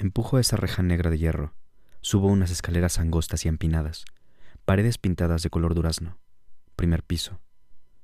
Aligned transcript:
Empujo 0.00 0.38
esa 0.38 0.56
reja 0.56 0.82
negra 0.82 1.10
de 1.10 1.18
hierro. 1.18 1.52
Subo 2.00 2.28
unas 2.28 2.50
escaleras 2.50 2.98
angostas 2.98 3.44
y 3.44 3.48
empinadas. 3.48 4.06
Paredes 4.64 4.96
pintadas 4.96 5.42
de 5.42 5.50
color 5.50 5.74
durazno. 5.74 6.16
Primer 6.74 7.02
piso. 7.02 7.38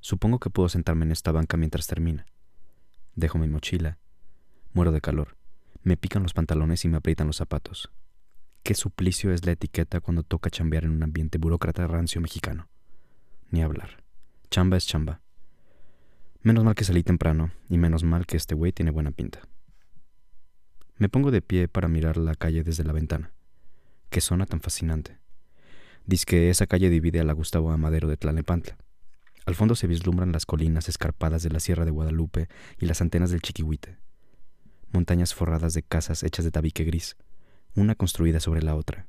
Supongo 0.01 0.39
que 0.39 0.51
puedo 0.51 0.69
sentarme 0.69 1.07
en 1.07 1.13
esta 1.13 1.33
banca 1.33 1.57
mientras 1.57 1.87
termina. 1.87 2.27
Dejo 3.15 3.39
mi 3.39 3.49
mochila. 3.49 3.97
Muero 4.75 4.93
de 4.93 5.01
calor. 5.01 5.39
Me 5.85 5.97
pican 5.97 6.23
los 6.23 6.35
pantalones 6.35 6.85
y 6.85 6.89
me 6.89 6.99
aprietan 6.99 7.29
los 7.29 7.39
zapatos. 7.39 7.91
Qué 8.63 8.75
suplicio 8.75 9.33
es 9.33 9.47
la 9.47 9.53
etiqueta 9.53 10.01
cuando 10.01 10.23
toca 10.23 10.51
chambear 10.51 10.85
en 10.85 10.91
un 10.91 11.03
ambiente 11.03 11.39
burócrata 11.39 11.87
rancio 11.87 12.21
mexicano. 12.21 12.69
Ni 13.51 13.63
hablar. 13.63 14.05
Chamba 14.51 14.77
es 14.77 14.87
chamba. 14.87 15.23
Menos 16.43 16.63
mal 16.63 16.75
que 16.75 16.85
salí 16.85 17.03
temprano 17.03 17.53
y 17.71 17.79
menos 17.79 18.05
mal 18.05 18.27
que 18.27 18.37
este 18.37 18.55
güey 18.55 18.73
tiene 18.73 18.91
buena 18.91 19.13
pinta. 19.13 19.41
Me 20.99 21.11
pongo 21.11 21.31
de 21.31 21.43
pie 21.43 21.69
para 21.69 21.89
mirar 21.89 22.17
la 22.17 22.35
calle 22.35 22.65
desde 22.65 22.83
la 22.83 22.95
ventana. 22.95 23.31
Qué 24.09 24.23
zona 24.23 24.47
tan 24.47 24.63
fascinante. 24.63 25.19
Dice 26.07 26.25
que 26.25 26.49
esa 26.49 26.67
calle 26.67 26.89
divide 26.89 27.21
a 27.21 27.25
la 27.25 27.35
Gustavo 27.35 27.71
Amadero 27.71 28.09
de 28.09 28.17
Tlalnepantla. 28.17 28.79
Al 29.45 29.55
fondo 29.55 29.75
se 29.75 29.87
vislumbran 29.87 30.33
las 30.33 30.47
colinas 30.47 30.89
escarpadas 30.89 31.43
de 31.43 31.51
la 31.51 31.61
Sierra 31.61 31.85
de 31.85 31.91
Guadalupe 31.91 32.49
y 32.79 32.87
las 32.87 33.03
antenas 33.03 33.31
del 33.31 33.43
Chiquihuite. 33.43 33.99
Montañas 34.91 35.35
forradas 35.35 35.75
de 35.75 35.83
casas 35.83 36.23
hechas 36.23 36.47
de 36.47 36.51
tabique 36.51 36.85
gris, 36.85 37.17
una 37.75 37.95
construida 37.95 38.41
sobre 38.41 38.63
la 38.63 38.75
otra. 38.75 39.07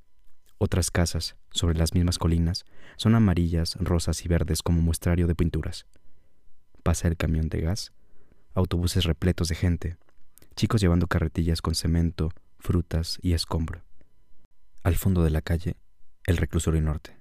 Otras 0.58 0.92
casas, 0.92 1.38
sobre 1.52 1.78
las 1.78 1.94
mismas 1.94 2.18
colinas, 2.18 2.66
son 2.98 3.16
amarillas, 3.16 3.76
rosas 3.80 4.26
y 4.26 4.28
verdes 4.28 4.62
como 4.62 4.82
muestrario 4.82 5.26
de 5.26 5.36
pinturas. 5.36 5.86
Pasa 6.84 7.08
el 7.08 7.16
camión 7.16 7.48
de 7.48 7.62
gas, 7.62 7.94
autobuses 8.56 9.06
repletos 9.06 9.48
de 9.48 9.56
gente, 9.56 9.98
chicos 10.58 10.82
llevando 10.82 11.06
carretillas 11.06 11.62
con 11.62 11.76
cemento, 11.76 12.32
frutas 12.58 13.20
y 13.22 13.34
escombro. 13.34 13.84
Al 14.82 14.96
fondo 14.96 15.24
de 15.24 15.30
la 15.30 15.44
calle, 15.44 15.78
el 16.26 16.36
reclusorio 16.36 16.82
norte. 16.82 17.20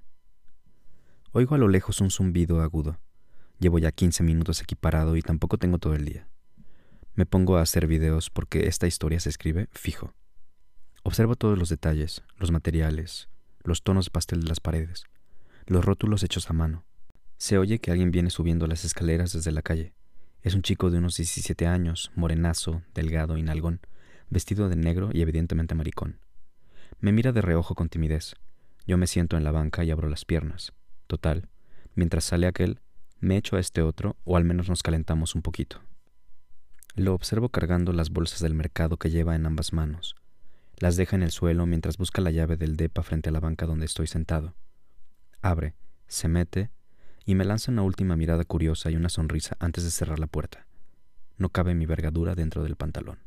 Oigo 1.32 1.54
a 1.54 1.58
lo 1.58 1.68
lejos 1.68 2.00
un 2.00 2.10
zumbido 2.10 2.62
agudo. 2.62 2.98
Llevo 3.58 3.78
ya 3.78 3.92
15 3.92 4.22
minutos 4.22 4.62
equiparado 4.62 5.16
y 5.16 5.22
tampoco 5.22 5.58
tengo 5.58 5.76
todo 5.76 5.94
el 5.94 6.06
día. 6.06 6.26
Me 7.14 7.26
pongo 7.26 7.58
a 7.58 7.60
hacer 7.60 7.86
videos 7.86 8.30
porque 8.30 8.68
esta 8.68 8.86
historia 8.86 9.20
se 9.20 9.28
escribe 9.28 9.68
fijo. 9.70 10.14
Observo 11.02 11.36
todos 11.36 11.58
los 11.58 11.68
detalles, 11.68 12.22
los 12.38 12.50
materiales, 12.50 13.28
los 13.62 13.82
tonos 13.82 14.06
de 14.06 14.12
pastel 14.12 14.40
de 14.40 14.48
las 14.48 14.60
paredes, 14.60 15.04
los 15.66 15.84
rótulos 15.84 16.22
hechos 16.22 16.48
a 16.48 16.54
mano. 16.54 16.86
Se 17.36 17.58
oye 17.58 17.80
que 17.80 17.90
alguien 17.90 18.10
viene 18.10 18.30
subiendo 18.30 18.66
las 18.66 18.86
escaleras 18.86 19.34
desde 19.34 19.52
la 19.52 19.60
calle. 19.60 19.92
Es 20.46 20.54
un 20.54 20.62
chico 20.62 20.90
de 20.90 20.98
unos 20.98 21.16
17 21.16 21.66
años, 21.66 22.12
morenazo, 22.14 22.82
delgado 22.94 23.36
y 23.36 23.42
nalgón, 23.42 23.80
vestido 24.30 24.68
de 24.68 24.76
negro 24.76 25.10
y 25.12 25.20
evidentemente 25.20 25.74
maricón. 25.74 26.20
Me 27.00 27.10
mira 27.10 27.32
de 27.32 27.42
reojo 27.42 27.74
con 27.74 27.88
timidez. 27.88 28.36
Yo 28.86 28.96
me 28.96 29.08
siento 29.08 29.36
en 29.36 29.42
la 29.42 29.50
banca 29.50 29.82
y 29.82 29.90
abro 29.90 30.08
las 30.08 30.24
piernas. 30.24 30.72
Total, 31.08 31.48
mientras 31.96 32.22
sale 32.22 32.46
aquel, 32.46 32.78
me 33.18 33.36
echo 33.36 33.56
a 33.56 33.58
este 33.58 33.82
otro 33.82 34.18
o 34.22 34.36
al 34.36 34.44
menos 34.44 34.68
nos 34.68 34.84
calentamos 34.84 35.34
un 35.34 35.42
poquito. 35.42 35.82
Lo 36.94 37.14
observo 37.14 37.48
cargando 37.48 37.92
las 37.92 38.10
bolsas 38.10 38.38
del 38.38 38.54
mercado 38.54 38.98
que 38.98 39.10
lleva 39.10 39.34
en 39.34 39.46
ambas 39.46 39.72
manos. 39.72 40.14
Las 40.78 40.94
deja 40.94 41.16
en 41.16 41.24
el 41.24 41.32
suelo 41.32 41.66
mientras 41.66 41.96
busca 41.96 42.22
la 42.22 42.30
llave 42.30 42.56
del 42.56 42.76
depa 42.76 43.02
frente 43.02 43.30
a 43.30 43.32
la 43.32 43.40
banca 43.40 43.66
donde 43.66 43.86
estoy 43.86 44.06
sentado. 44.06 44.54
Abre, 45.42 45.74
se 46.06 46.28
mete 46.28 46.70
y 47.26 47.34
me 47.34 47.44
lanza 47.44 47.72
una 47.72 47.82
última 47.82 48.16
mirada 48.16 48.44
curiosa 48.44 48.90
y 48.90 48.96
una 48.96 49.08
sonrisa 49.08 49.56
antes 49.58 49.84
de 49.84 49.90
cerrar 49.90 50.20
la 50.20 50.28
puerta. 50.28 50.66
No 51.36 51.50
cabe 51.50 51.74
mi 51.74 51.84
vergadura 51.84 52.34
dentro 52.34 52.62
del 52.62 52.76
pantalón. 52.76 53.18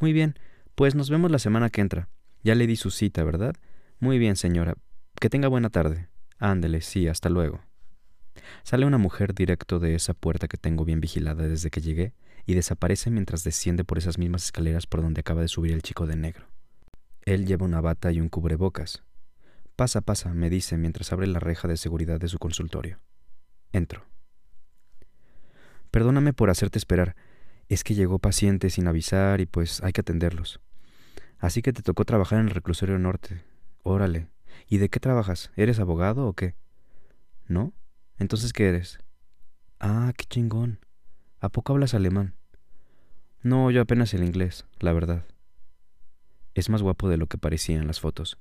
Muy 0.00 0.12
bien, 0.12 0.34
pues 0.74 0.94
nos 0.94 1.10
vemos 1.10 1.30
la 1.30 1.38
semana 1.38 1.70
que 1.70 1.82
entra. 1.82 2.08
Ya 2.42 2.54
le 2.54 2.66
di 2.66 2.76
su 2.76 2.90
cita, 2.90 3.22
¿verdad? 3.22 3.54
Muy 4.00 4.18
bien, 4.18 4.34
señora. 4.34 4.74
Que 5.20 5.28
tenga 5.28 5.46
buena 5.46 5.70
tarde. 5.70 6.08
Ándele, 6.38 6.80
sí, 6.80 7.06
hasta 7.06 7.28
luego. 7.28 7.60
Sale 8.64 8.86
una 8.86 8.98
mujer 8.98 9.34
directo 9.34 9.78
de 9.78 9.94
esa 9.94 10.14
puerta 10.14 10.48
que 10.48 10.56
tengo 10.56 10.84
bien 10.84 11.00
vigilada 11.00 11.46
desde 11.46 11.70
que 11.70 11.82
llegué 11.82 12.14
y 12.46 12.54
desaparece 12.54 13.10
mientras 13.10 13.44
desciende 13.44 13.84
por 13.84 13.98
esas 13.98 14.18
mismas 14.18 14.46
escaleras 14.46 14.86
por 14.86 15.02
donde 15.02 15.20
acaba 15.20 15.42
de 15.42 15.48
subir 15.48 15.72
el 15.72 15.82
chico 15.82 16.06
de 16.06 16.16
negro. 16.16 16.46
Él 17.24 17.46
lleva 17.46 17.66
una 17.66 17.80
bata 17.80 18.10
y 18.10 18.20
un 18.20 18.28
cubrebocas, 18.28 19.04
Pasa, 19.76 20.00
pasa, 20.00 20.34
me 20.34 20.50
dice 20.50 20.76
mientras 20.76 21.12
abre 21.12 21.26
la 21.26 21.40
reja 21.40 21.66
de 21.68 21.76
seguridad 21.76 22.20
de 22.20 22.28
su 22.28 22.38
consultorio. 22.38 23.00
Entro. 23.72 24.04
Perdóname 25.90 26.32
por 26.32 26.50
hacerte 26.50 26.78
esperar. 26.78 27.16
Es 27.68 27.84
que 27.84 27.94
llegó 27.94 28.18
paciente 28.18 28.70
sin 28.70 28.86
avisar 28.86 29.40
y 29.40 29.46
pues 29.46 29.82
hay 29.82 29.92
que 29.92 30.02
atenderlos. 30.02 30.60
Así 31.38 31.62
que 31.62 31.72
te 31.72 31.82
tocó 31.82 32.04
trabajar 32.04 32.38
en 32.38 32.46
el 32.46 32.54
reclusorio 32.54 32.98
norte. 32.98 33.44
Órale. 33.82 34.28
¿Y 34.68 34.78
de 34.78 34.88
qué 34.88 35.00
trabajas? 35.00 35.50
¿Eres 35.56 35.80
abogado 35.80 36.26
o 36.26 36.34
qué? 36.34 36.54
¿No? 37.46 37.72
Entonces, 38.18 38.52
¿qué 38.52 38.68
eres? 38.68 38.98
Ah, 39.80 40.12
qué 40.16 40.24
chingón. 40.26 40.78
¿A 41.40 41.48
poco 41.48 41.72
hablas 41.72 41.94
alemán? 41.94 42.36
No, 43.42 43.70
yo 43.70 43.80
apenas 43.80 44.14
el 44.14 44.22
inglés, 44.22 44.66
la 44.78 44.92
verdad. 44.92 45.26
Es 46.54 46.68
más 46.68 46.82
guapo 46.82 47.08
de 47.08 47.16
lo 47.16 47.26
que 47.26 47.38
parecía 47.38 47.78
en 47.78 47.86
las 47.88 47.98
fotos. 47.98 48.38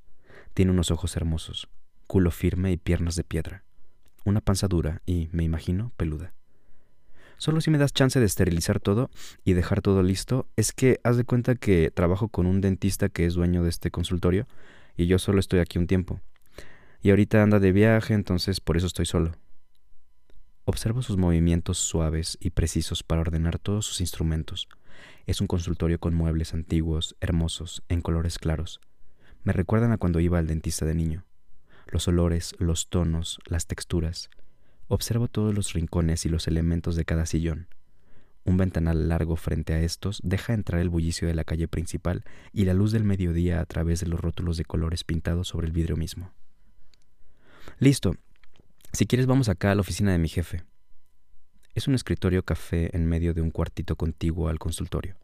Tiene 0.54 0.72
unos 0.72 0.92
ojos 0.92 1.16
hermosos, 1.16 1.70
culo 2.08 2.32
firme 2.32 2.72
y 2.72 2.78
piernas 2.78 3.16
de 3.16 3.24
piedra, 3.24 3.64
una 4.26 4.42
panza 4.42 4.68
dura 4.68 5.02
y, 5.06 5.30
me 5.32 5.44
imagino, 5.44 5.92
peluda. 5.98 6.34
Solo 7.38 7.60
si 7.60 7.72
me 7.72 7.80
das 7.80 7.94
chance 7.94 8.20
de 8.20 8.26
esterilizar 8.26 8.80
todo 8.80 9.10
y 9.44 9.54
dejar 9.54 9.82
todo 9.82 10.04
listo, 10.04 10.48
es 10.56 10.74
que 10.74 11.00
haz 11.04 11.18
de 11.18 11.24
cuenta 11.24 11.56
que 11.56 11.90
trabajo 11.90 12.28
con 12.28 12.46
un 12.46 12.62
dentista 12.62 13.10
que 13.10 13.26
es 13.26 13.34
dueño 13.34 13.64
de 13.64 13.70
este 13.70 13.90
consultorio 13.90 14.46
y 14.96 15.08
yo 15.08 15.18
solo 15.18 15.40
estoy 15.40 15.60
aquí 15.60 15.80
un 15.80 15.88
tiempo. 15.88 16.22
Y 17.02 17.10
ahorita 17.10 17.42
anda 17.42 17.60
de 17.60 17.72
viaje, 17.72 18.14
entonces 18.14 18.60
por 18.60 18.78
eso 18.78 18.86
estoy 18.86 19.08
solo. 19.08 19.32
Observo 20.66 21.02
sus 21.02 21.18
movimientos 21.18 21.80
suaves 21.80 22.38
y 22.40 22.52
precisos 22.52 23.02
para 23.02 23.22
ordenar 23.22 23.58
todos 23.58 23.88
sus 23.88 24.02
instrumentos. 24.02 24.70
Es 25.26 25.42
un 25.42 25.48
consultorio 25.48 26.00
con 26.00 26.14
muebles 26.14 26.54
antiguos, 26.54 27.16
hermosos, 27.22 27.82
en 27.90 28.02
colores 28.02 28.38
claros. 28.38 28.82
Me 29.44 29.54
recuerdan 29.54 29.92
a 29.92 29.98
cuando 29.98 30.20
iba 30.20 30.38
al 30.38 30.48
dentista 30.48 30.86
de 30.86 30.94
niño. 30.94 31.26
Los 31.88 32.08
olores, 32.08 32.56
los 32.60 32.90
tonos, 32.90 33.40
las 33.46 33.66
texturas. 33.66 34.30
Observo 34.88 35.28
todos 35.28 35.56
los 35.56 35.74
rincones 35.74 36.26
y 36.26 36.30
los 36.30 36.48
elementos 36.48 36.96
de 36.96 37.06
cada 37.06 37.26
sillón. 37.26 37.68
Un 38.44 38.58
ventanal 38.58 39.08
largo 39.08 39.36
frente 39.36 39.74
a 39.74 39.82
estos 39.82 40.20
deja 40.24 40.54
entrar 40.54 40.82
el 40.82 40.90
bullicio 40.90 41.28
de 41.28 41.34
la 41.34 41.44
calle 41.44 41.68
principal 41.68 42.24
y 42.52 42.66
la 42.66 42.74
luz 42.74 42.92
del 42.92 43.04
mediodía 43.04 43.62
a 43.62 43.66
través 43.66 44.00
de 44.00 44.08
los 44.08 44.20
rótulos 44.20 44.58
de 44.58 44.66
colores 44.66 45.04
pintados 45.04 45.48
sobre 45.48 45.68
el 45.68 45.74
vidrio 45.74 45.98
mismo. 45.98 46.32
Listo. 47.80 48.16
Si 48.94 49.06
quieres 49.06 49.26
vamos 49.26 49.50
acá 49.50 49.72
a 49.72 49.76
la 49.76 49.82
oficina 49.82 50.12
de 50.12 50.18
mi 50.18 50.28
jefe. 50.28 50.64
Es 51.74 51.88
un 51.88 51.96
escritorio 51.96 52.44
café 52.44 52.96
en 52.96 53.08
medio 53.08 53.34
de 53.34 53.42
un 53.42 53.50
cuartito 53.50 53.96
contiguo 53.96 54.50
al 54.50 54.60
consultorio. 54.60 55.16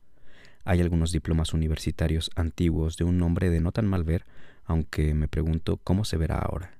Hay 0.69 0.81
algunos 0.81 1.13
diplomas 1.13 1.53
universitarios 1.53 2.29
antiguos 2.35 2.97
de 2.97 3.05
un 3.05 3.17
nombre 3.17 3.49
de 3.49 3.61
no 3.61 3.71
tan 3.71 3.87
mal 3.87 4.03
ver, 4.03 4.25
aunque 4.65 5.13
me 5.13 5.29
pregunto 5.29 5.77
cómo 5.77 6.03
se 6.03 6.17
verá 6.17 6.39
ahora. 6.39 6.73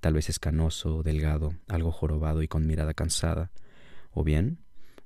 Tal 0.00 0.14
vez 0.14 0.28
escanoso, 0.28 1.04
delgado, 1.04 1.54
algo 1.68 1.92
jorobado 1.92 2.42
y 2.42 2.48
con 2.48 2.66
mirada 2.66 2.94
cansada, 2.94 3.52
o 4.10 4.24
bien 4.24 4.58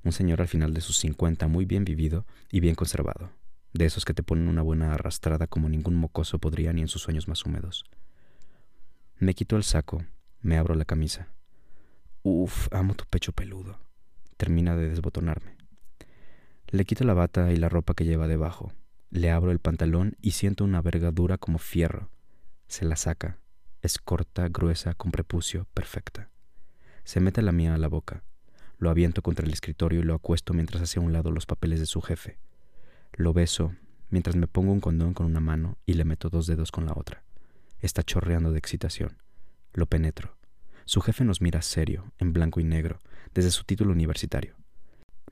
un 0.03 0.13
señor 0.13 0.41
al 0.41 0.49
final 0.49 0.73
de 0.73 0.81
sus 0.81 0.97
cincuenta 0.97 1.47
muy 1.47 1.67
bien 1.67 1.85
vivido 1.85 2.25
y 2.51 2.61
bien 2.61 2.75
conservado, 2.75 3.33
de 3.75 3.85
esos 3.85 4.07
que 4.07 4.15
te 4.15 4.23
ponen 4.23 4.49
una 4.49 4.63
buena 4.63 4.95
arrastrada 4.95 5.47
como 5.47 5.69
ningún 5.69 5.97
mocoso 5.97 6.39
podría 6.39 6.73
ni 6.73 6.81
en 6.81 6.89
sus 6.89 7.03
sueños 7.03 7.29
más 7.29 7.45
húmedos. 7.45 7.85
Me 9.19 9.35
quito 9.35 9.57
el 9.57 9.63
saco, 9.63 10.07
me 10.41 10.57
abro 10.57 10.75
la 10.75 10.87
camisa. 10.87 11.29
Uf, 12.23 12.69
amo 12.73 12.95
tu 12.95 13.05
pecho 13.05 13.33
peludo. 13.33 13.79
Termina 14.39 14.75
de 14.75 14.89
desbotonarme. 14.89 15.56
Le 16.69 16.85
quito 16.85 17.05
la 17.05 17.15
bata 17.15 17.53
y 17.53 17.57
la 17.57 17.69
ropa 17.69 17.95
que 17.95 18.05
lleva 18.05 18.27
debajo. 18.27 18.73
Le 19.11 19.31
abro 19.31 19.53
el 19.53 19.61
pantalón 19.61 20.17
y 20.21 20.33
siento 20.33 20.65
una 20.65 20.83
vergadura 20.83 21.39
como 21.39 21.59
fierro. 21.59 22.11
Se 22.67 22.85
la 22.85 22.97
saca. 22.97 23.39
Es 23.83 23.99
corta, 23.99 24.49
gruesa, 24.49 24.95
con 24.95 25.13
prepucio, 25.13 25.69
perfecta. 25.75 26.31
Se 27.05 27.21
mete 27.21 27.41
la 27.41 27.53
mía 27.53 27.75
a 27.75 27.79
la 27.79 27.87
boca. 27.87 28.25
Lo 28.79 28.91
aviento 28.91 29.23
contra 29.23 29.47
el 29.47 29.53
escritorio 29.53 30.01
y 30.01 30.03
lo 30.03 30.15
acuesto 30.15 30.55
mientras 30.55 30.83
hace 30.83 30.99
a 30.99 31.03
un 31.03 31.13
lado 31.13 31.31
los 31.31 31.47
papeles 31.47 31.79
de 31.79 31.87
su 31.87 32.03
jefe. 32.03 32.39
Lo 33.13 33.33
beso 33.33 33.75
mientras 34.11 34.35
me 34.35 34.49
pongo 34.49 34.73
un 34.73 34.81
condón 34.81 35.15
con 35.15 35.27
una 35.27 35.41
mano 35.41 35.79
y 35.87 35.95
le 35.95 36.05
meto 36.05 36.31
dos 36.31 36.49
dedos 36.49 36.73
con 36.73 36.85
la 36.87 36.95
otra. 36.97 37.23
Está 37.79 38.03
chorreando 38.03 38.51
de 38.51 38.59
excitación. 38.59 39.19
Lo 39.73 39.87
penetro. 39.87 40.37
Su 40.85 41.01
jefe 41.01 41.25
nos 41.25 41.41
mira 41.41 41.63
serio, 41.63 42.13
en 42.19 42.33
blanco 42.33 42.59
y 42.59 42.65
negro, 42.65 43.01
desde 43.35 43.51
su 43.51 43.65
título 43.65 43.93
universitario. 43.93 44.57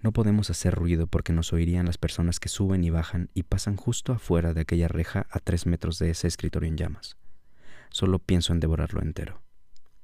No 0.04 0.12
podemos 0.12 0.50
hacer 0.50 0.74
ruido 0.74 1.06
porque 1.06 1.32
nos 1.32 1.54
oirían 1.54 1.86
las 1.86 1.96
personas 1.96 2.38
que 2.38 2.50
suben 2.50 2.84
y 2.84 2.90
bajan 2.90 3.30
y 3.32 3.44
pasan 3.44 3.78
justo 3.78 4.12
afuera 4.12 4.52
de 4.52 4.60
aquella 4.60 4.86
reja 4.86 5.26
a 5.30 5.40
tres 5.40 5.64
metros 5.64 5.98
de 5.98 6.10
ese 6.10 6.28
escritorio 6.28 6.68
en 6.68 6.76
llamas. 6.76 7.16
Solo 7.88 8.18
pienso 8.18 8.52
en 8.52 8.60
devorarlo 8.60 9.00
entero. 9.00 9.40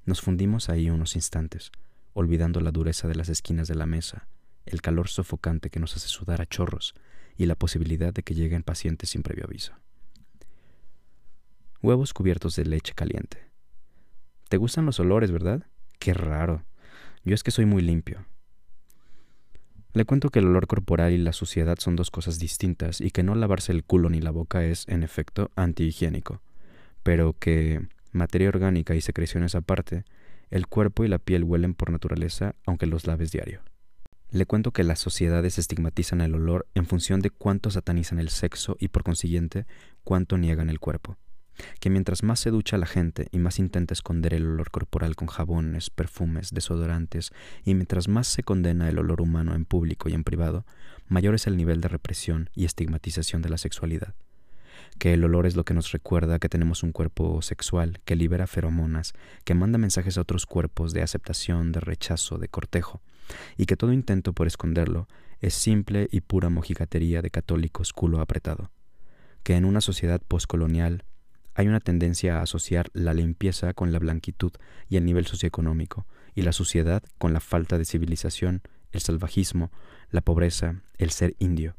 Nos 0.06 0.22
fundimos 0.22 0.70
ahí 0.70 0.88
unos 0.88 1.16
instantes, 1.16 1.70
olvidando 2.14 2.62
la 2.62 2.70
dureza 2.70 3.08
de 3.08 3.14
las 3.14 3.28
esquinas 3.28 3.68
de 3.68 3.74
la 3.74 3.84
mesa, 3.84 4.26
el 4.64 4.80
calor 4.80 5.08
sofocante 5.08 5.68
que 5.68 5.80
nos 5.80 5.94
hace 5.94 6.08
sudar 6.08 6.40
a 6.40 6.46
chorros 6.46 6.94
y 7.36 7.44
la 7.44 7.54
posibilidad 7.54 8.14
de 8.14 8.22
que 8.22 8.34
lleguen 8.34 8.62
pacientes 8.62 9.10
sin 9.10 9.22
previo 9.22 9.44
aviso. 9.44 9.74
Huevos 11.82 12.14
cubiertos 12.14 12.56
de 12.56 12.64
leche 12.64 12.94
caliente. 12.94 13.50
¿Te 14.48 14.56
gustan 14.56 14.86
los 14.86 14.98
olores, 14.98 15.30
verdad? 15.30 15.66
Qué 15.98 16.14
raro. 16.14 16.64
Yo 17.22 17.34
es 17.34 17.42
que 17.42 17.50
soy 17.50 17.66
muy 17.66 17.82
limpio. 17.82 18.24
Le 19.92 20.04
cuento 20.04 20.30
que 20.30 20.38
el 20.38 20.46
olor 20.46 20.68
corporal 20.68 21.12
y 21.12 21.18
la 21.18 21.32
suciedad 21.32 21.78
son 21.78 21.96
dos 21.96 22.10
cosas 22.10 22.38
distintas 22.38 23.00
y 23.00 23.10
que 23.10 23.24
no 23.24 23.34
lavarse 23.34 23.72
el 23.72 23.82
culo 23.82 24.08
ni 24.08 24.20
la 24.20 24.30
boca 24.30 24.64
es, 24.64 24.86
en 24.88 25.02
efecto, 25.02 25.50
antihigiénico, 25.56 26.40
pero 27.02 27.34
que, 27.38 27.88
materia 28.12 28.48
orgánica 28.48 28.94
y 28.94 29.00
secreciones 29.00 29.56
aparte, 29.56 30.04
el 30.50 30.68
cuerpo 30.68 31.04
y 31.04 31.08
la 31.08 31.18
piel 31.18 31.42
huelen 31.42 31.74
por 31.74 31.90
naturaleza 31.90 32.54
aunque 32.66 32.86
los 32.86 33.06
laves 33.06 33.32
diario. 33.32 33.62
Le 34.30 34.46
cuento 34.46 34.70
que 34.70 34.84
las 34.84 35.00
sociedades 35.00 35.58
estigmatizan 35.58 36.20
el 36.20 36.36
olor 36.36 36.68
en 36.74 36.86
función 36.86 37.20
de 37.20 37.30
cuánto 37.30 37.72
satanizan 37.72 38.20
el 38.20 38.28
sexo 38.28 38.76
y 38.78 38.88
por 38.88 39.02
consiguiente 39.02 39.66
cuánto 40.04 40.38
niegan 40.38 40.70
el 40.70 40.78
cuerpo 40.78 41.16
que 41.80 41.90
mientras 41.90 42.22
más 42.22 42.40
se 42.40 42.50
ducha 42.50 42.78
la 42.78 42.86
gente 42.86 43.28
y 43.32 43.38
más 43.38 43.58
intenta 43.58 43.94
esconder 43.94 44.34
el 44.34 44.46
olor 44.46 44.70
corporal 44.70 45.16
con 45.16 45.28
jabones, 45.28 45.90
perfumes, 45.90 46.50
desodorantes, 46.52 47.32
y 47.64 47.74
mientras 47.74 48.08
más 48.08 48.26
se 48.26 48.42
condena 48.42 48.88
el 48.88 48.98
olor 48.98 49.20
humano 49.20 49.54
en 49.54 49.64
público 49.64 50.08
y 50.08 50.14
en 50.14 50.24
privado, 50.24 50.64
mayor 51.08 51.34
es 51.34 51.46
el 51.46 51.56
nivel 51.56 51.80
de 51.80 51.88
represión 51.88 52.50
y 52.54 52.64
estigmatización 52.64 53.42
de 53.42 53.48
la 53.48 53.58
sexualidad. 53.58 54.14
Que 54.98 55.14
el 55.14 55.24
olor 55.24 55.46
es 55.46 55.56
lo 55.56 55.64
que 55.64 55.74
nos 55.74 55.92
recuerda 55.92 56.38
que 56.38 56.48
tenemos 56.48 56.82
un 56.82 56.92
cuerpo 56.92 57.42
sexual 57.42 58.00
que 58.04 58.16
libera 58.16 58.46
feromonas, 58.46 59.12
que 59.44 59.54
manda 59.54 59.78
mensajes 59.78 60.18
a 60.18 60.22
otros 60.22 60.46
cuerpos 60.46 60.92
de 60.92 61.02
aceptación, 61.02 61.72
de 61.72 61.80
rechazo, 61.80 62.38
de 62.38 62.48
cortejo, 62.48 63.00
y 63.56 63.66
que 63.66 63.76
todo 63.76 63.92
intento 63.92 64.32
por 64.32 64.46
esconderlo 64.46 65.08
es 65.40 65.54
simple 65.54 66.08
y 66.10 66.20
pura 66.20 66.50
mojigatería 66.50 67.22
de 67.22 67.30
católicos 67.30 67.92
culo 67.92 68.20
apretado. 68.20 68.70
Que 69.42 69.56
en 69.56 69.64
una 69.64 69.80
sociedad 69.80 70.20
postcolonial 70.26 71.04
hay 71.54 71.68
una 71.68 71.80
tendencia 71.80 72.38
a 72.38 72.42
asociar 72.42 72.90
la 72.92 73.14
limpieza 73.14 73.74
con 73.74 73.92
la 73.92 73.98
blanquitud 73.98 74.52
y 74.88 74.96
el 74.96 75.04
nivel 75.04 75.26
socioeconómico, 75.26 76.06
y 76.34 76.42
la 76.42 76.52
suciedad 76.52 77.02
con 77.18 77.32
la 77.32 77.40
falta 77.40 77.78
de 77.78 77.84
civilización, 77.84 78.62
el 78.92 79.00
salvajismo, 79.00 79.70
la 80.10 80.20
pobreza, 80.20 80.82
el 80.98 81.10
ser 81.10 81.34
indio. 81.38 81.76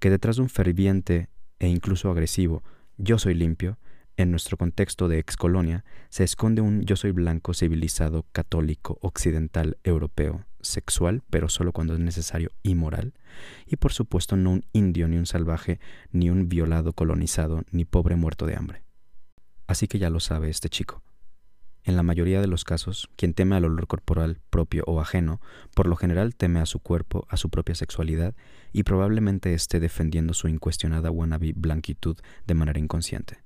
Que 0.00 0.10
detrás 0.10 0.36
de 0.36 0.42
un 0.42 0.48
ferviente 0.48 1.28
e 1.58 1.68
incluso 1.68 2.10
agresivo 2.10 2.62
yo 2.96 3.18
soy 3.18 3.34
limpio, 3.34 3.78
en 4.16 4.30
nuestro 4.30 4.56
contexto 4.56 5.08
de 5.08 5.18
excolonia, 5.18 5.84
se 6.10 6.24
esconde 6.24 6.60
un 6.60 6.82
yo 6.82 6.96
soy 6.96 7.12
blanco, 7.12 7.54
civilizado, 7.54 8.26
católico, 8.32 8.98
occidental, 9.00 9.78
europeo, 9.84 10.44
sexual, 10.60 11.22
pero 11.30 11.48
solo 11.48 11.72
cuando 11.72 11.94
es 11.94 12.00
necesario 12.00 12.50
y 12.62 12.74
moral, 12.74 13.14
y 13.66 13.76
por 13.76 13.92
supuesto 13.92 14.36
no 14.36 14.50
un 14.50 14.64
indio, 14.72 15.08
ni 15.08 15.16
un 15.16 15.26
salvaje, 15.26 15.80
ni 16.10 16.30
un 16.30 16.48
violado 16.48 16.92
colonizado, 16.92 17.62
ni 17.70 17.84
pobre 17.84 18.16
muerto 18.16 18.46
de 18.46 18.56
hambre. 18.56 18.82
Así 19.72 19.88
que 19.88 19.98
ya 19.98 20.10
lo 20.10 20.20
sabe 20.20 20.50
este 20.50 20.68
chico. 20.68 21.02
En 21.82 21.96
la 21.96 22.02
mayoría 22.02 22.42
de 22.42 22.46
los 22.46 22.62
casos, 22.62 23.08
quien 23.16 23.32
teme 23.32 23.56
al 23.56 23.64
olor 23.64 23.86
corporal 23.86 24.38
propio 24.50 24.84
o 24.86 25.00
ajeno, 25.00 25.40
por 25.74 25.86
lo 25.86 25.96
general 25.96 26.34
teme 26.34 26.60
a 26.60 26.66
su 26.66 26.80
cuerpo, 26.80 27.26
a 27.30 27.38
su 27.38 27.48
propia 27.48 27.74
sexualidad 27.74 28.34
y 28.74 28.82
probablemente 28.82 29.54
esté 29.54 29.80
defendiendo 29.80 30.34
su 30.34 30.48
incuestionada 30.48 31.10
wannabe 31.10 31.54
blanquitud 31.56 32.18
de 32.46 32.52
manera 32.52 32.80
inconsciente. 32.80 33.38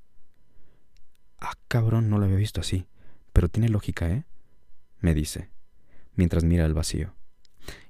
Ah, 1.39 1.53
cabrón, 1.69 2.11
no 2.11 2.19
lo 2.19 2.25
había 2.25 2.39
visto 2.39 2.61
así. 2.61 2.89
Pero 3.33 3.49
tiene 3.49 3.69
lógica, 3.69 4.11
¿eh? 4.11 4.25
me 4.99 5.15
dice, 5.15 5.51
mientras 6.17 6.43
mira 6.43 6.65
al 6.65 6.75
vacío. 6.75 7.15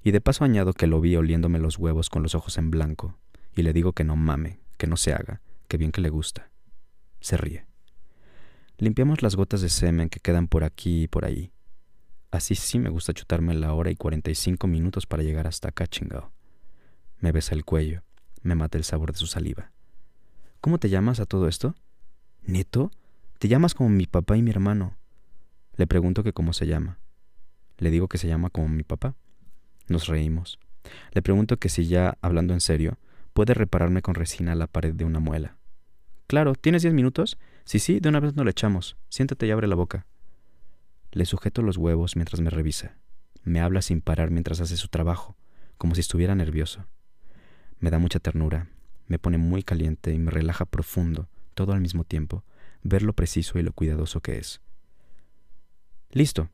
Y 0.04 0.10
de 0.10 0.20
paso 0.20 0.44
añado 0.44 0.74
que 0.74 0.86
lo 0.86 1.00
vi 1.00 1.16
oliéndome 1.16 1.58
los 1.58 1.78
huevos 1.78 2.10
con 2.10 2.22
los 2.22 2.34
ojos 2.34 2.58
en 2.58 2.70
blanco, 2.70 3.18
y 3.54 3.62
le 3.62 3.72
digo 3.72 3.94
que 3.94 4.04
no 4.04 4.14
mame, 4.14 4.60
que 4.76 4.86
no 4.86 4.98
se 4.98 5.14
haga, 5.14 5.40
que 5.68 5.78
bien 5.78 5.90
que 5.90 6.02
le 6.02 6.10
gusta. 6.10 6.50
Se 7.20 7.38
ríe. 7.38 7.64
Limpiamos 8.78 9.22
las 9.22 9.36
gotas 9.36 9.62
de 9.62 9.70
semen 9.70 10.10
que 10.10 10.20
quedan 10.20 10.48
por 10.48 10.62
aquí 10.62 11.04
y 11.04 11.08
por 11.08 11.24
ahí. 11.24 11.50
Así 12.30 12.54
sí 12.54 12.78
me 12.78 12.90
gusta 12.90 13.14
chutarme 13.14 13.54
la 13.54 13.72
hora 13.72 13.90
y 13.90 13.96
45 13.96 14.66
minutos 14.66 15.06
para 15.06 15.22
llegar 15.22 15.46
hasta 15.46 15.68
acá, 15.68 15.86
chingao. 15.86 16.30
Me 17.18 17.32
besa 17.32 17.54
el 17.54 17.64
cuello, 17.64 18.02
me 18.42 18.54
mata 18.54 18.76
el 18.76 18.84
sabor 18.84 19.12
de 19.12 19.18
su 19.18 19.26
saliva. 19.26 19.72
¿Cómo 20.60 20.78
te 20.78 20.90
llamas 20.90 21.20
a 21.20 21.26
todo 21.26 21.48
esto? 21.48 21.74
¿Neto? 22.42 22.90
Te 23.38 23.48
llamas 23.48 23.72
como 23.72 23.88
mi 23.88 24.06
papá 24.06 24.36
y 24.36 24.42
mi 24.42 24.50
hermano. 24.50 24.98
Le 25.76 25.86
pregunto 25.86 26.22
que 26.22 26.34
cómo 26.34 26.52
se 26.52 26.66
llama. 26.66 26.98
Le 27.78 27.90
digo 27.90 28.08
que 28.08 28.18
se 28.18 28.28
llama 28.28 28.50
como 28.50 28.68
mi 28.68 28.82
papá. 28.82 29.14
Nos 29.88 30.06
reímos. 30.06 30.58
Le 31.12 31.22
pregunto 31.22 31.56
que 31.58 31.70
si 31.70 31.86
ya, 31.86 32.18
hablando 32.20 32.52
en 32.52 32.60
serio, 32.60 32.98
puede 33.32 33.54
repararme 33.54 34.02
con 34.02 34.14
resina 34.14 34.54
la 34.54 34.66
pared 34.66 34.94
de 34.94 35.06
una 35.06 35.20
muela. 35.20 35.56
Claro, 36.26 36.54
¿tienes 36.54 36.82
diez 36.82 36.92
minutos? 36.92 37.38
Sí, 37.64 37.78
sí, 37.78 38.00
de 38.00 38.08
una 38.08 38.20
vez 38.20 38.34
no 38.34 38.44
le 38.44 38.50
echamos. 38.50 38.96
Siéntate 39.08 39.46
y 39.46 39.50
abre 39.50 39.68
la 39.68 39.76
boca. 39.76 40.06
Le 41.12 41.24
sujeto 41.24 41.62
los 41.62 41.76
huevos 41.76 42.16
mientras 42.16 42.40
me 42.40 42.50
revisa. 42.50 42.96
Me 43.44 43.60
habla 43.60 43.80
sin 43.80 44.00
parar 44.00 44.30
mientras 44.30 44.60
hace 44.60 44.76
su 44.76 44.88
trabajo, 44.88 45.36
como 45.78 45.94
si 45.94 46.00
estuviera 46.00 46.34
nervioso. 46.34 46.84
Me 47.78 47.90
da 47.90 47.98
mucha 47.98 48.18
ternura, 48.18 48.68
me 49.06 49.18
pone 49.18 49.38
muy 49.38 49.62
caliente 49.62 50.12
y 50.12 50.18
me 50.18 50.32
relaja 50.32 50.64
profundo, 50.64 51.28
todo 51.54 51.72
al 51.72 51.80
mismo 51.80 52.04
tiempo, 52.04 52.44
ver 52.82 53.02
lo 53.02 53.12
preciso 53.12 53.58
y 53.58 53.62
lo 53.62 53.72
cuidadoso 53.72 54.20
que 54.20 54.38
es. 54.38 54.60
Listo. 56.10 56.50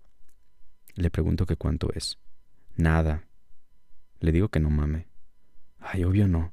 Le 0.95 1.11
pregunto 1.11 1.47
que 1.47 1.57
cuánto 1.57 1.91
es. 1.95 2.19
Nada. 2.77 3.25
Le 4.21 4.33
digo 4.33 4.49
que 4.49 4.61
no 4.61 4.69
mame. 4.69 5.09
Ay, 5.79 6.05
obvio 6.05 6.29
no. 6.29 6.53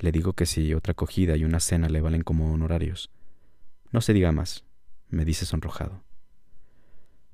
Le 0.00 0.12
digo 0.12 0.32
que 0.32 0.46
si 0.46 0.72
otra 0.72 0.92
acogida 0.92 1.36
y 1.36 1.44
una 1.44 1.60
cena 1.60 1.90
le 1.90 2.00
valen 2.00 2.22
como 2.22 2.50
honorarios. 2.52 3.10
No 3.92 4.00
se 4.00 4.14
diga 4.14 4.32
más, 4.32 4.64
me 5.10 5.26
dice 5.26 5.44
sonrojado. 5.44 6.02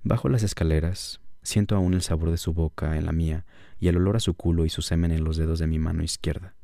Bajo 0.02 0.28
las 0.28 0.42
escaleras, 0.42 1.20
siento 1.42 1.76
aún 1.76 1.94
el 1.94 2.02
sabor 2.02 2.32
de 2.32 2.38
su 2.38 2.52
boca 2.54 2.96
en 2.96 3.06
la 3.06 3.12
mía 3.12 3.46
y 3.78 3.86
el 3.86 3.96
olor 3.98 4.16
a 4.16 4.20
su 4.20 4.34
culo 4.34 4.64
y 4.64 4.68
su 4.68 4.82
semen 4.82 5.12
en 5.12 5.22
los 5.22 5.36
dedos 5.36 5.60
de 5.60 5.68
mi 5.68 5.78
mano 5.78 6.02
izquierda. 6.02 6.56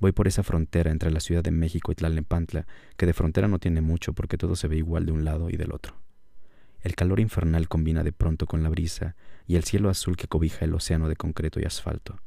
Voy 0.00 0.12
por 0.12 0.26
esa 0.26 0.42
frontera 0.42 0.90
entre 0.90 1.10
la 1.10 1.20
Ciudad 1.20 1.42
de 1.42 1.50
México 1.50 1.92
y 1.92 1.96
Tlalnepantla, 1.96 2.66
que 2.96 3.04
de 3.04 3.12
frontera 3.12 3.46
no 3.46 3.58
tiene 3.58 3.82
mucho 3.82 4.14
porque 4.14 4.38
todo 4.38 4.56
se 4.56 4.68
ve 4.68 4.78
igual 4.78 5.04
de 5.04 5.12
un 5.12 5.26
lado 5.26 5.50
y 5.50 5.58
del 5.58 5.72
otro. 5.72 5.96
El 6.80 6.94
calor 6.94 7.20
infernal 7.20 7.68
combina 7.68 8.02
de 8.04 8.12
pronto 8.12 8.46
con 8.46 8.62
la 8.62 8.70
brisa 8.70 9.16
y 9.46 9.56
el 9.56 9.64
cielo 9.64 9.90
azul 9.90 10.16
que 10.16 10.28
cobija 10.28 10.64
el 10.64 10.72
océano 10.72 11.10
de 11.10 11.16
concreto 11.16 11.60
y 11.60 11.64
asfalto. 11.64 12.20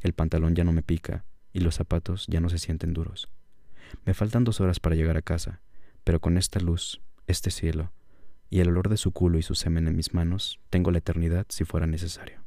El 0.00 0.14
pantalón 0.14 0.56
ya 0.56 0.64
no 0.64 0.72
me 0.72 0.82
pica 0.82 1.24
y 1.54 1.60
los 1.60 1.76
zapatos 1.76 2.26
ya 2.26 2.40
no 2.40 2.50
se 2.50 2.58
sienten 2.58 2.92
duros. 2.92 3.30
Me 4.04 4.12
faltan 4.12 4.44
dos 4.44 4.60
horas 4.60 4.80
para 4.80 4.96
llegar 4.96 5.16
a 5.16 5.22
casa, 5.22 5.62
pero 6.02 6.20
con 6.20 6.36
esta 6.36 6.60
luz, 6.60 7.00
este 7.26 7.50
cielo, 7.50 7.92
y 8.50 8.60
el 8.60 8.68
olor 8.68 8.90
de 8.90 8.98
su 8.98 9.12
culo 9.12 9.38
y 9.38 9.42
su 9.42 9.54
semen 9.54 9.88
en 9.88 9.96
mis 9.96 10.12
manos, 10.12 10.60
tengo 10.68 10.90
la 10.90 10.98
eternidad 10.98 11.46
si 11.48 11.64
fuera 11.64 11.86
necesario. 11.86 12.43